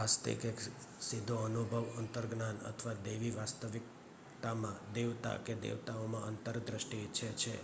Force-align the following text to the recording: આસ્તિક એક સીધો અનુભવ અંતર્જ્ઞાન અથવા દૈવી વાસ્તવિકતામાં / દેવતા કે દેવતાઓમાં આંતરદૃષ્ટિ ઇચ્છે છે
આસ્તિક 0.00 0.40
એક 0.46 0.58
સીધો 1.08 1.36
અનુભવ 1.42 1.74
અંતર્જ્ઞાન 2.00 2.58
અથવા 2.70 2.96
દૈવી 3.04 3.32
વાસ્તવિકતામાં 3.36 4.82
/ 4.86 4.96
દેવતા 4.96 5.38
કે 5.44 5.58
દેવતાઓમાં 5.62 6.26
આંતરદૃષ્ટિ 6.26 6.96
ઇચ્છે 7.04 7.28
છે 7.40 7.54